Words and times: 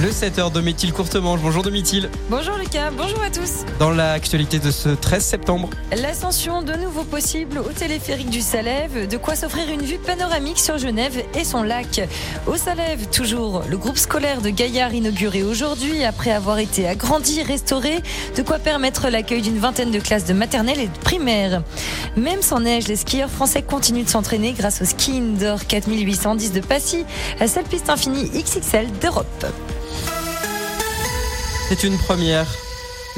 Le 0.00 0.10
7h 0.10 0.52
Domitil 0.52 0.92
Courtemanche. 0.92 1.40
Bonjour 1.40 1.64
Domitil. 1.64 2.08
Bonjour 2.30 2.56
Lucas, 2.56 2.92
bonjour 2.96 3.20
à 3.20 3.30
tous. 3.30 3.64
Dans 3.80 3.90
l'actualité 3.90 4.60
de 4.60 4.70
ce 4.70 4.90
13 4.90 5.24
septembre. 5.24 5.70
L'ascension 5.90 6.62
de 6.62 6.72
nouveau 6.74 7.02
possible 7.02 7.58
au 7.58 7.72
téléphérique 7.72 8.30
du 8.30 8.40
Salève, 8.40 9.08
de 9.08 9.16
quoi 9.16 9.34
s'offrir 9.34 9.68
une 9.68 9.82
vue 9.82 9.98
panoramique 9.98 10.60
sur 10.60 10.78
Genève 10.78 11.20
et 11.34 11.42
son 11.42 11.64
lac. 11.64 12.00
Au 12.46 12.56
Salève, 12.56 13.08
toujours, 13.10 13.64
le 13.68 13.76
groupe 13.76 13.98
scolaire 13.98 14.40
de 14.40 14.50
Gaillard 14.50 14.94
inauguré 14.94 15.42
aujourd'hui 15.42 16.04
après 16.04 16.30
avoir 16.30 16.60
été 16.60 16.86
agrandi, 16.86 17.42
restauré, 17.42 18.00
de 18.36 18.42
quoi 18.42 18.60
permettre 18.60 19.08
l'accueil 19.08 19.42
d'une 19.42 19.58
vingtaine 19.58 19.90
de 19.90 19.98
classes 19.98 20.26
de 20.26 20.32
maternelle 20.32 20.78
et 20.78 20.86
de 20.86 20.98
primaire. 20.98 21.64
Même 22.16 22.42
sans 22.42 22.60
neige, 22.60 22.86
les 22.86 22.96
skieurs 22.96 23.30
français 23.30 23.62
continuent 23.62 24.04
de 24.04 24.10
s'entraîner 24.10 24.52
grâce 24.52 24.80
au 24.80 24.84
ski 24.84 25.18
indoor 25.18 25.66
4810 25.66 26.52
de 26.52 26.60
Passy, 26.60 27.04
la 27.40 27.48
seule 27.48 27.64
piste 27.64 27.90
infinie 27.90 28.30
XXL 28.30 28.86
d'Europe. 29.00 29.46
C'est 31.68 31.84
une 31.84 31.98
première. 31.98 32.67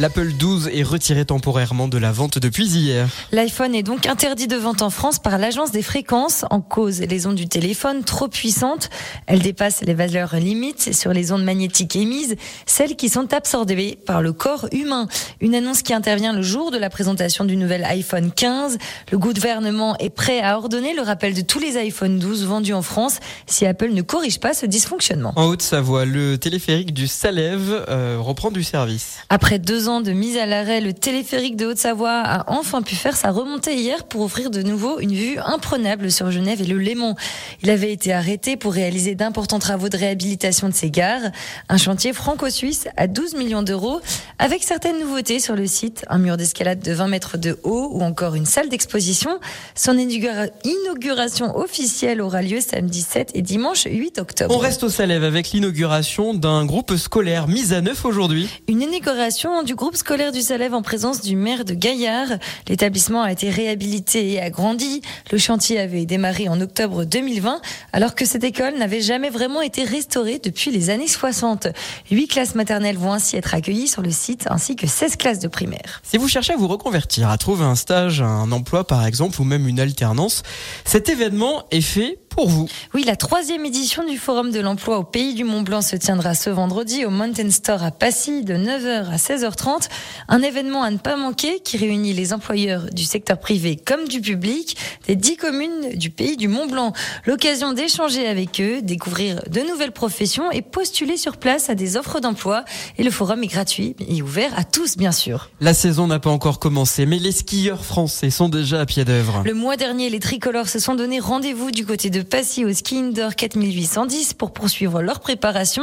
L'Apple 0.00 0.32
12 0.32 0.70
est 0.72 0.82
retiré 0.82 1.26
temporairement 1.26 1.86
de 1.86 1.98
la 1.98 2.10
vente 2.10 2.38
depuis 2.38 2.66
hier. 2.66 3.06
L'iPhone 3.32 3.74
est 3.74 3.82
donc 3.82 4.06
interdit 4.06 4.46
de 4.46 4.56
vente 4.56 4.80
en 4.80 4.88
France 4.88 5.18
par 5.18 5.36
l'agence 5.36 5.72
des 5.72 5.82
fréquences 5.82 6.46
en 6.48 6.62
cause 6.62 7.00
les 7.00 7.26
ondes 7.26 7.34
du 7.34 7.46
téléphone 7.46 8.02
trop 8.02 8.26
puissantes. 8.26 8.88
Elles 9.26 9.42
dépassent 9.42 9.82
les 9.82 9.92
valeurs 9.92 10.36
limites 10.36 10.94
sur 10.94 11.12
les 11.12 11.32
ondes 11.32 11.44
magnétiques 11.44 11.96
émises, 11.96 12.36
celles 12.64 12.96
qui 12.96 13.10
sont 13.10 13.34
absorbées 13.34 13.98
par 14.06 14.22
le 14.22 14.32
corps 14.32 14.68
humain. 14.72 15.06
Une 15.42 15.54
annonce 15.54 15.82
qui 15.82 15.92
intervient 15.92 16.32
le 16.32 16.40
jour 16.40 16.70
de 16.70 16.78
la 16.78 16.88
présentation 16.88 17.44
du 17.44 17.58
nouvel 17.58 17.84
iPhone 17.84 18.32
15. 18.32 18.78
Le 19.12 19.18
gouvernement 19.18 19.98
est 19.98 20.08
prêt 20.08 20.40
à 20.40 20.56
ordonner 20.56 20.94
le 20.94 21.02
rappel 21.02 21.34
de 21.34 21.42
tous 21.42 21.58
les 21.58 21.76
iPhone 21.76 22.18
12 22.18 22.46
vendus 22.46 22.72
en 22.72 22.80
France 22.80 23.20
si 23.46 23.66
Apple 23.66 23.90
ne 23.90 24.00
corrige 24.00 24.40
pas 24.40 24.54
ce 24.54 24.64
dysfonctionnement. 24.64 25.34
En 25.36 25.44
Haute-Savoie, 25.44 26.06
le 26.06 26.38
téléphérique 26.38 26.94
du 26.94 27.06
Salève 27.06 27.84
euh, 27.90 28.16
reprend 28.18 28.50
du 28.50 28.64
service. 28.64 29.18
Après 29.28 29.58
deux 29.58 29.88
ans 29.88 29.89
de 29.98 30.12
mise 30.12 30.36
à 30.36 30.46
l'arrêt, 30.46 30.80
le 30.80 30.92
téléphérique 30.92 31.56
de 31.56 31.66
Haute-Savoie 31.66 32.20
a 32.20 32.44
enfin 32.52 32.80
pu 32.80 32.94
faire 32.94 33.16
sa 33.16 33.32
remontée 33.32 33.74
hier 33.74 34.04
pour 34.04 34.22
offrir 34.22 34.48
de 34.50 34.62
nouveau 34.62 35.00
une 35.00 35.12
vue 35.12 35.38
imprenable 35.38 36.12
sur 36.12 36.30
Genève 36.30 36.62
et 36.62 36.64
le 36.64 36.78
Léman. 36.78 37.16
Il 37.64 37.70
avait 37.70 37.92
été 37.92 38.12
arrêté 38.12 38.56
pour 38.56 38.72
réaliser 38.72 39.16
d'importants 39.16 39.58
travaux 39.58 39.88
de 39.88 39.96
réhabilitation 39.96 40.68
de 40.68 40.74
ses 40.74 40.92
gares. 40.92 41.32
Un 41.68 41.76
chantier 41.76 42.12
franco-suisse 42.12 42.86
à 42.96 43.08
12 43.08 43.34
millions 43.34 43.64
d'euros 43.64 44.00
avec 44.38 44.62
certaines 44.62 45.00
nouveautés 45.00 45.40
sur 45.40 45.56
le 45.56 45.66
site. 45.66 46.04
Un 46.08 46.18
mur 46.18 46.36
d'escalade 46.36 46.78
de 46.78 46.92
20 46.92 47.08
mètres 47.08 47.36
de 47.36 47.58
haut 47.64 47.90
ou 47.92 48.02
encore 48.02 48.36
une 48.36 48.46
salle 48.46 48.68
d'exposition. 48.68 49.40
Son 49.74 49.98
inauguration 49.98 51.56
officielle 51.56 52.20
aura 52.20 52.42
lieu 52.42 52.60
samedi 52.60 53.02
7 53.02 53.32
et 53.34 53.42
dimanche 53.42 53.88
8 53.90 54.20
octobre. 54.20 54.54
On 54.54 54.58
reste 54.58 54.84
au 54.84 54.88
Salève 54.88 55.24
avec 55.24 55.50
l'inauguration 55.50 56.32
d'un 56.34 56.64
groupe 56.64 56.94
scolaire 56.96 57.48
mis 57.48 57.74
à 57.74 57.80
neuf 57.80 58.04
aujourd'hui. 58.04 58.48
Une 58.68 58.82
inauguration 58.82 59.64
du 59.64 59.69
groupe 59.74 59.96
scolaire 59.96 60.32
du 60.32 60.42
Salève 60.42 60.74
en 60.74 60.82
présence 60.82 61.20
du 61.20 61.36
maire 61.36 61.64
de 61.64 61.74
Gaillard. 61.74 62.28
L'établissement 62.68 63.22
a 63.22 63.32
été 63.32 63.50
réhabilité 63.50 64.32
et 64.32 64.40
agrandi. 64.40 65.02
Le 65.30 65.38
chantier 65.38 65.78
avait 65.78 66.06
démarré 66.06 66.48
en 66.48 66.60
octobre 66.60 67.04
2020, 67.04 67.60
alors 67.92 68.14
que 68.14 68.24
cette 68.24 68.44
école 68.44 68.78
n'avait 68.78 69.00
jamais 69.00 69.30
vraiment 69.30 69.60
été 69.60 69.84
restaurée 69.84 70.40
depuis 70.42 70.70
les 70.70 70.90
années 70.90 71.08
60. 71.08 71.68
Huit 72.10 72.28
classes 72.28 72.54
maternelles 72.54 72.96
vont 72.96 73.12
ainsi 73.12 73.36
être 73.36 73.54
accueillies 73.54 73.88
sur 73.88 74.02
le 74.02 74.10
site, 74.10 74.46
ainsi 74.50 74.76
que 74.76 74.86
16 74.86 75.16
classes 75.16 75.38
de 75.38 75.48
primaire. 75.48 76.00
Si 76.04 76.16
vous 76.16 76.28
cherchez 76.28 76.52
à 76.52 76.56
vous 76.56 76.68
reconvertir, 76.68 77.28
à 77.28 77.38
trouver 77.38 77.64
un 77.64 77.76
stage, 77.76 78.20
un 78.22 78.50
emploi 78.52 78.86
par 78.86 79.06
exemple, 79.06 79.40
ou 79.40 79.44
même 79.44 79.66
une 79.66 79.80
alternance, 79.80 80.42
cet 80.84 81.08
événement 81.08 81.64
est 81.70 81.80
fait 81.80 82.18
pour 82.40 82.48
vous. 82.48 82.68
Oui, 82.94 83.04
la 83.04 83.16
troisième 83.16 83.66
édition 83.66 84.02
du 84.02 84.16
Forum 84.16 84.50
de 84.50 84.60
l'emploi 84.60 84.96
au 84.96 85.04
Pays 85.04 85.34
du 85.34 85.44
Mont 85.44 85.60
Blanc 85.60 85.82
se 85.82 85.94
tiendra 85.94 86.32
ce 86.32 86.48
vendredi 86.48 87.04
au 87.04 87.10
Mountain 87.10 87.50
Store 87.50 87.84
à 87.84 87.90
Passy 87.90 88.44
de 88.44 88.54
9h 88.54 89.10
à 89.10 89.16
16h30. 89.16 89.90
Un 90.26 90.40
événement 90.40 90.82
à 90.82 90.90
ne 90.90 90.96
pas 90.96 91.16
manquer 91.16 91.60
qui 91.60 91.76
réunit 91.76 92.14
les 92.14 92.32
employeurs 92.32 92.86
du 92.94 93.04
secteur 93.04 93.38
privé 93.38 93.76
comme 93.76 94.08
du 94.08 94.22
public 94.22 94.78
des 95.06 95.16
dix 95.16 95.36
communes 95.36 95.90
du 95.96 96.08
Pays 96.08 96.38
du 96.38 96.48
Mont 96.48 96.66
Blanc. 96.66 96.94
L'occasion 97.26 97.74
d'échanger 97.74 98.26
avec 98.26 98.58
eux, 98.58 98.80
découvrir 98.80 99.42
de 99.50 99.60
nouvelles 99.60 99.92
professions 99.92 100.50
et 100.50 100.62
postuler 100.62 101.18
sur 101.18 101.36
place 101.36 101.68
à 101.68 101.74
des 101.74 101.98
offres 101.98 102.20
d'emploi. 102.20 102.64
Et 102.96 103.02
le 103.02 103.10
forum 103.10 103.44
est 103.44 103.48
gratuit 103.48 103.96
et 104.08 104.22
ouvert 104.22 104.58
à 104.58 104.64
tous, 104.64 104.96
bien 104.96 105.12
sûr. 105.12 105.50
La 105.60 105.74
saison 105.74 106.06
n'a 106.06 106.20
pas 106.20 106.30
encore 106.30 106.58
commencé, 106.58 107.04
mais 107.04 107.18
les 107.18 107.32
skieurs 107.32 107.84
français 107.84 108.30
sont 108.30 108.48
déjà 108.48 108.80
à 108.80 108.86
pied 108.86 109.04
d'œuvre. 109.04 109.42
Le 109.44 109.52
mois 109.52 109.76
dernier, 109.76 110.08
les 110.08 110.20
tricolores 110.20 110.70
se 110.70 110.78
sont 110.78 110.94
donné 110.94 111.20
rendez-vous 111.20 111.70
du 111.70 111.84
côté 111.84 112.08
de 112.08 112.29
Passy 112.30 112.64
au 112.64 112.72
ski 112.72 112.98
indoor 112.98 113.34
4810 113.34 114.34
pour 114.34 114.52
poursuivre 114.52 115.02
leur 115.02 115.18
préparation. 115.18 115.82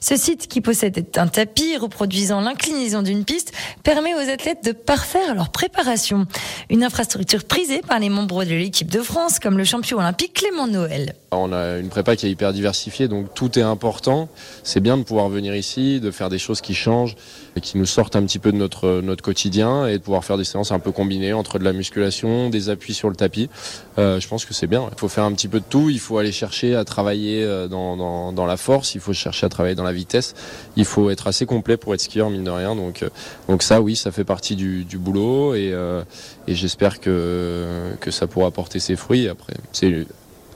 Ce 0.00 0.16
site 0.16 0.46
qui 0.46 0.60
possède 0.60 1.04
un 1.16 1.26
tapis 1.26 1.76
reproduisant 1.76 2.40
l'inclinaison 2.40 3.02
d'une 3.02 3.24
piste 3.24 3.52
permet 3.82 4.14
aux 4.14 4.30
athlètes 4.30 4.64
de 4.64 4.70
parfaire 4.70 5.34
leur 5.34 5.50
préparation. 5.50 6.26
Une 6.70 6.84
infrastructure 6.84 7.44
prisée 7.44 7.80
par 7.80 7.98
les 7.98 8.10
membres 8.10 8.44
de 8.44 8.54
l'équipe 8.54 8.90
de 8.90 9.00
France 9.00 9.40
comme 9.40 9.58
le 9.58 9.64
champion 9.64 9.98
olympique 9.98 10.34
Clément 10.34 10.68
Noël. 10.68 11.14
On 11.32 11.52
a 11.52 11.78
une 11.78 11.88
prépa 11.88 12.16
qui 12.16 12.26
est 12.26 12.30
hyper 12.30 12.52
diversifiée, 12.52 13.06
donc 13.06 13.34
tout 13.34 13.58
est 13.58 13.62
important. 13.62 14.28
C'est 14.62 14.80
bien 14.80 14.96
de 14.96 15.02
pouvoir 15.02 15.28
venir 15.28 15.54
ici, 15.54 16.00
de 16.00 16.10
faire 16.10 16.30
des 16.30 16.38
choses 16.38 16.60
qui 16.60 16.74
changent 16.74 17.16
et 17.56 17.60
qui 17.60 17.76
nous 17.76 17.86
sortent 17.86 18.16
un 18.16 18.22
petit 18.22 18.38
peu 18.38 18.50
de 18.50 18.56
notre, 18.56 19.00
notre 19.02 19.22
quotidien 19.22 19.86
et 19.86 19.98
de 19.98 20.02
pouvoir 20.02 20.24
faire 20.24 20.38
des 20.38 20.44
séances 20.44 20.72
un 20.72 20.78
peu 20.78 20.92
combinées 20.92 21.32
entre 21.32 21.58
de 21.58 21.64
la 21.64 21.72
musculation, 21.72 22.48
des 22.50 22.70
appuis 22.70 22.94
sur 22.94 23.10
le 23.10 23.16
tapis. 23.16 23.50
Euh, 23.98 24.20
je 24.20 24.28
pense 24.28 24.44
que 24.44 24.54
c'est 24.54 24.66
bien. 24.66 24.88
Il 24.90 24.98
faut 24.98 25.08
faire 25.08 25.24
un 25.24 25.32
petit 25.32 25.48
peu 25.48 25.60
de 25.60 25.64
tout. 25.68 25.77
Il 25.88 26.00
faut 26.00 26.18
aller 26.18 26.32
chercher 26.32 26.74
à 26.74 26.84
travailler 26.84 27.44
euh, 27.44 27.68
dans, 27.68 28.46
la 28.46 28.56
force. 28.56 28.94
Il 28.94 29.00
faut 29.00 29.12
chercher 29.12 29.46
à 29.46 29.48
travailler 29.48 29.74
dans 29.74 29.84
la 29.84 29.92
vitesse. 29.92 30.34
Il 30.76 30.84
faut 30.84 31.10
être 31.10 31.26
assez 31.26 31.46
complet 31.46 31.76
pour 31.76 31.94
être 31.94 32.00
skieur, 32.00 32.30
mine 32.30 32.44
de 32.44 32.50
rien. 32.50 32.74
Donc, 32.74 33.02
euh, 33.02 33.10
donc 33.48 33.62
ça, 33.62 33.80
oui, 33.80 33.94
ça 33.94 34.10
fait 34.10 34.24
partie 34.24 34.56
du, 34.56 34.84
du 34.84 34.98
boulot 34.98 35.54
et, 35.54 35.70
euh, 35.72 36.02
et 36.46 36.54
j'espère 36.54 37.00
que, 37.00 37.92
que 38.00 38.10
ça 38.10 38.26
pourra 38.26 38.50
porter 38.50 38.80
ses 38.80 38.96
fruits. 38.96 39.28
Après, 39.28 39.54
c'est 39.72 40.06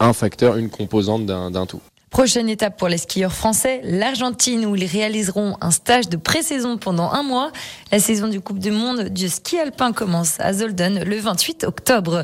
un 0.01 0.13
facteur, 0.13 0.57
une 0.57 0.71
composante 0.71 1.27
d'un 1.27 1.67
tout. 1.67 1.81
Prochaine 2.13 2.51
étape 2.51 2.77
pour 2.77 2.89
les 2.89 2.99
skieurs 2.99 3.33
français, 3.33 3.81
l'Argentine 3.85 4.67
où 4.67 4.77
ils 4.77 4.85
réaliseront 4.85 5.57
un 5.63 5.71
stage 5.71 6.11
de 6.11 6.19
pré-saison 6.19 6.77
pendant 6.77 7.11
un 7.11 7.23
mois. 7.23 7.51
La 7.91 8.01
saison 8.01 8.29
du 8.29 8.39
Coupe 8.39 8.59
du 8.59 8.71
Monde 8.71 9.09
du 9.09 9.31
ski 9.31 9.59
alpin 9.59 9.95
commence 9.95 10.39
à 10.39 10.53
Zolden 10.53 11.05
le 11.05 11.17
28 11.17 11.65
octobre. 11.65 12.23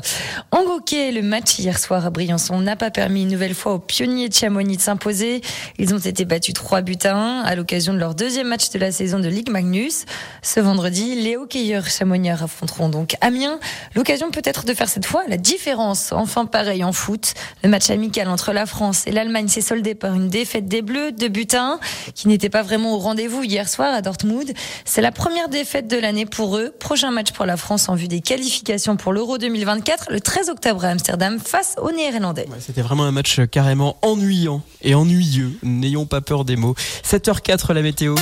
En 0.51 0.59
hockey, 0.59 1.11
le 1.11 1.23
match 1.23 1.57
hier 1.57 1.79
soir 1.79 2.05
à 2.05 2.11
Briançon 2.11 2.59
n'a 2.59 2.75
pas 2.75 2.91
permis 2.91 3.23
une 3.23 3.31
nouvelle 3.31 3.55
fois 3.55 3.73
aux 3.73 3.79
pionniers 3.79 4.29
de 4.29 4.33
Chamonix 4.35 4.77
de 4.77 4.81
s'imposer. 4.81 5.41
Ils 5.79 5.95
ont 5.95 5.97
été 5.97 6.23
battus 6.23 6.53
3 6.53 6.81
buts 6.81 6.95
à 7.05 7.15
1 7.15 7.41
à 7.41 7.55
l'occasion 7.55 7.91
de 7.91 7.97
leur 7.97 8.13
deuxième 8.13 8.47
match 8.47 8.69
de 8.69 8.77
la 8.77 8.91
saison 8.91 9.17
de 9.17 9.27
Ligue 9.27 9.49
Magnus. 9.49 10.05
Ce 10.43 10.59
vendredi, 10.59 11.15
les 11.15 11.35
hockeyeurs 11.35 11.87
chamonnières 11.87 12.43
affronteront 12.43 12.89
donc 12.89 13.15
Amiens. 13.21 13.59
L'occasion 13.95 14.29
peut-être 14.29 14.65
de 14.65 14.75
faire 14.75 14.87
cette 14.87 15.07
fois 15.07 15.23
la 15.27 15.37
différence. 15.37 16.11
Enfin 16.11 16.45
pareil 16.45 16.83
en 16.83 16.93
foot. 16.93 17.33
Le 17.63 17.69
match 17.69 17.89
amical 17.89 18.27
entre 18.27 18.53
la 18.53 18.67
France 18.67 19.07
et 19.07 19.11
l'Allemagne 19.11 19.47
s'est 19.47 19.61
soldé 19.61 19.78
par 19.95 20.13
une 20.13 20.29
défaite 20.29 20.67
des 20.67 20.81
Bleus 20.81 21.11
de 21.11 21.27
but 21.27 21.53
1 21.53 21.79
qui 22.15 22.27
n'était 22.27 22.49
pas 22.49 22.61
vraiment 22.61 22.95
au 22.95 22.99
rendez-vous 22.99 23.43
hier 23.43 23.67
soir 23.67 23.93
à 23.93 24.01
Dortmund. 24.01 24.51
C'est 24.85 25.01
la 25.01 25.11
première 25.11 25.49
défaite 25.49 25.87
de 25.87 25.97
l'année 25.97 26.25
pour 26.25 26.57
eux. 26.57 26.71
Prochain 26.79 27.11
match 27.11 27.31
pour 27.31 27.45
la 27.45 27.57
France 27.57 27.89
en 27.89 27.95
vue 27.95 28.07
des 28.07 28.21
qualifications 28.21 28.97
pour 28.97 29.13
l'Euro 29.13 29.37
2024 29.37 30.11
le 30.11 30.19
13 30.19 30.49
octobre 30.49 30.85
à 30.85 30.89
Amsterdam 30.89 31.39
face 31.39 31.75
aux 31.81 31.91
Néerlandais. 31.91 32.47
C'était 32.59 32.81
vraiment 32.81 33.03
un 33.03 33.11
match 33.11 33.39
carrément 33.51 33.97
ennuyant 34.01 34.61
et 34.81 34.95
ennuyeux. 34.95 35.57
N'ayons 35.63 36.05
pas 36.05 36.21
peur 36.21 36.45
des 36.45 36.55
mots. 36.55 36.75
7h04 37.03 37.73
la 37.73 37.81
météo. 37.81 38.15